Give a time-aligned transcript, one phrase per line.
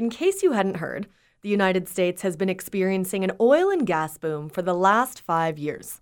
[0.00, 1.08] In case you hadn't heard,
[1.42, 5.58] the United States has been experiencing an oil and gas boom for the last five
[5.58, 6.00] years.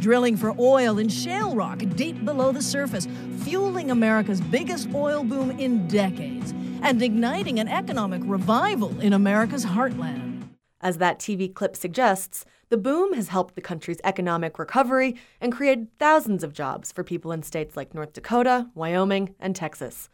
[0.00, 3.06] Drilling for oil in shale rock deep below the surface,
[3.40, 10.48] fueling America's biggest oil boom in decades, and igniting an economic revival in America's heartland.
[10.80, 15.88] As that TV clip suggests, the boom has helped the country's economic recovery and created
[15.98, 20.08] thousands of jobs for people in states like North Dakota, Wyoming, and Texas.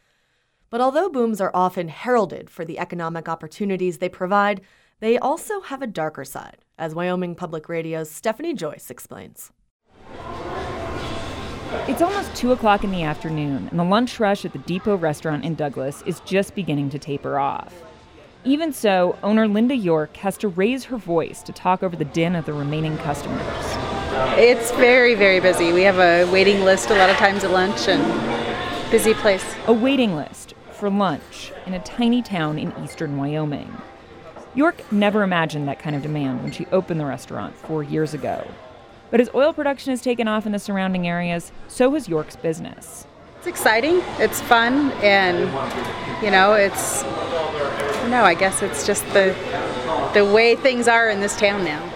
[0.71, 4.61] But although booms are often heralded for the economic opportunities they provide,
[5.01, 9.51] they also have a darker side, as Wyoming Public Radio's Stephanie Joyce explains.
[11.89, 15.43] It's almost 2 o'clock in the afternoon, and the lunch rush at the Depot restaurant
[15.43, 17.73] in Douglas is just beginning to taper off.
[18.45, 22.33] Even so, owner Linda York has to raise her voice to talk over the din
[22.33, 23.41] of the remaining customers.
[24.37, 25.73] It's very, very busy.
[25.73, 28.01] We have a waiting list a lot of times at lunch and
[28.89, 29.43] busy place.
[29.67, 30.50] A waiting list
[30.81, 33.71] for lunch in a tiny town in eastern Wyoming.
[34.55, 38.49] York never imagined that kind of demand when she opened the restaurant four years ago.
[39.11, 43.05] But as oil production has taken off in the surrounding areas, so has York's business.
[43.37, 45.41] It's exciting, it's fun, and
[46.23, 47.03] you know, it's
[48.09, 49.35] no, I guess it's just the
[50.15, 51.87] the way things are in this town now.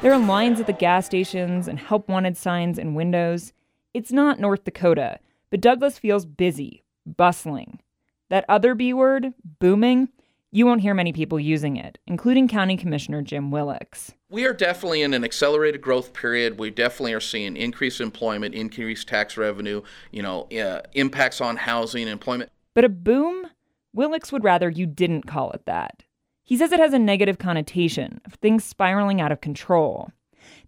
[0.00, 3.52] There are lines at the gas stations and help wanted signs in windows.
[3.92, 5.18] It's not North Dakota,
[5.50, 7.80] but Douglas feels busy, bustling.
[8.30, 10.08] That other B word, booming,
[10.50, 14.12] you won't hear many people using it, including County Commissioner Jim Willox.
[14.30, 16.58] We are definitely in an accelerated growth period.
[16.58, 22.08] We definitely are seeing increased employment, increased tax revenue, you know, uh, impacts on housing,
[22.08, 22.50] employment.
[22.74, 23.48] But a boom?
[23.92, 26.04] Willox would rather you didn't call it that.
[26.42, 30.10] He says it has a negative connotation of things spiraling out of control.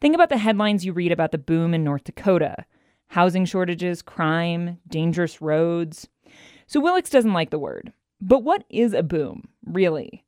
[0.01, 2.65] Think about the headlines you read about the boom in North Dakota
[3.09, 6.09] housing shortages, crime, dangerous roads.
[6.67, 7.93] So Willox doesn't like the word.
[8.21, 10.25] But what is a boom, really?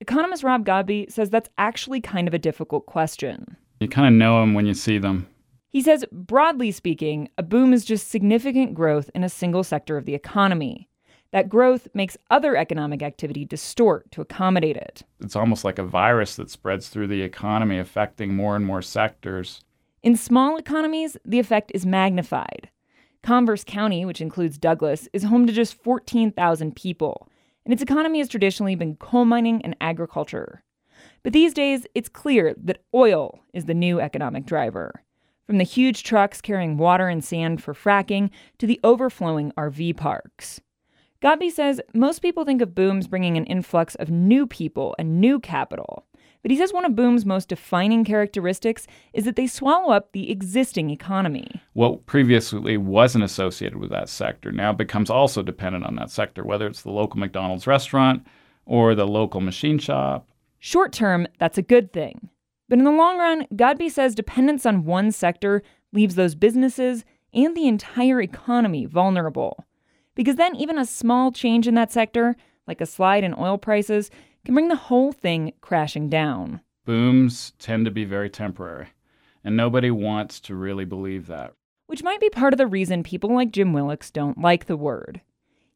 [0.00, 3.56] Economist Rob Godby says that's actually kind of a difficult question.
[3.80, 5.28] You kind of know them when you see them.
[5.70, 10.04] He says, broadly speaking, a boom is just significant growth in a single sector of
[10.04, 10.88] the economy.
[11.32, 15.02] That growth makes other economic activity distort to accommodate it.
[15.20, 19.62] It's almost like a virus that spreads through the economy, affecting more and more sectors.
[20.02, 22.68] In small economies, the effect is magnified.
[23.22, 27.28] Converse County, which includes Douglas, is home to just 14,000 people,
[27.64, 30.64] and its economy has traditionally been coal mining and agriculture.
[31.22, 35.04] But these days, it's clear that oil is the new economic driver.
[35.46, 40.60] From the huge trucks carrying water and sand for fracking to the overflowing RV parks.
[41.20, 45.38] Godby says most people think of booms bringing an influx of new people and new
[45.38, 46.06] capital.
[46.42, 50.30] But he says one of Boom's most defining characteristics is that they swallow up the
[50.30, 51.62] existing economy.
[51.72, 56.66] What previously wasn't associated with that sector now becomes also dependent on that sector, whether
[56.66, 58.26] it's the local McDonald's restaurant
[58.66, 60.28] or the local machine shop.
[60.58, 62.28] Short term, that's a good thing.
[62.68, 67.04] But in the long run, Godby says dependence on one sector leaves those businesses
[67.34, 69.64] and the entire economy vulnerable.
[70.14, 72.36] Because then, even a small change in that sector,
[72.66, 74.10] like a slide in oil prices,
[74.44, 76.60] can bring the whole thing crashing down.
[76.84, 78.88] Booms tend to be very temporary,
[79.44, 81.52] and nobody wants to really believe that.
[81.86, 85.20] Which might be part of the reason people like Jim Willox don't like the word.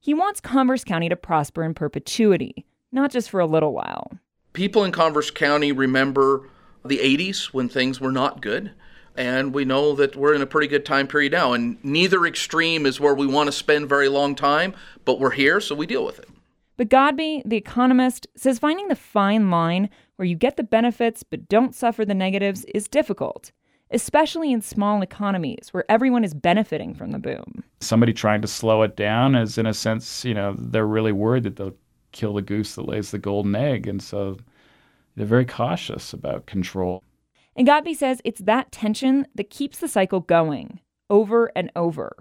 [0.00, 4.18] He wants Converse County to prosper in perpetuity, not just for a little while.
[4.52, 6.48] People in Converse County remember
[6.84, 8.72] the 80s when things were not good.
[9.16, 11.54] And we know that we're in a pretty good time period now.
[11.54, 14.74] And neither extreme is where we want to spend very long time,
[15.04, 16.28] but we're here, so we deal with it.
[16.76, 21.48] But Godby, the economist, says finding the fine line where you get the benefits but
[21.48, 23.52] don't suffer the negatives is difficult,
[23.90, 27.64] especially in small economies where everyone is benefiting from the boom.
[27.80, 31.44] Somebody trying to slow it down is, in a sense, you know, they're really worried
[31.44, 31.76] that they'll
[32.12, 33.86] kill the goose that lays the golden egg.
[33.86, 34.38] And so
[35.16, 37.02] they're very cautious about control.
[37.54, 42.16] And Godby says it's that tension that keeps the cycle going over and over.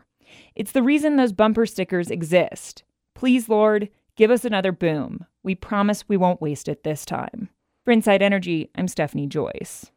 [0.55, 2.83] It's the reason those bumper stickers exist.
[3.16, 5.25] Please, Lord, Give us another boom.
[5.43, 7.49] We promise we won't waste it this time.
[7.84, 9.91] For Inside Energy, I'm Stephanie Joyce.